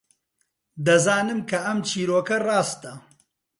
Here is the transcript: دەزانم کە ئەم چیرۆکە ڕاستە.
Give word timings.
دەزانم 0.85 1.39
کە 1.49 1.57
ئەم 1.65 1.79
چیرۆکە 1.87 2.37
ڕاستە. 2.47 2.93